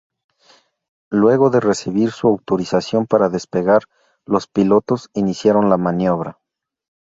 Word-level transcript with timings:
Luego 1.11 1.51
de 1.51 1.59
recibir 1.59 2.09
su 2.09 2.27
autorización 2.27 3.05
para 3.05 3.29
despegar, 3.29 3.83
los 4.25 4.47
pilotos 4.47 5.11
iniciaron 5.13 5.69
la 5.69 5.77
maniobra. 5.77 6.39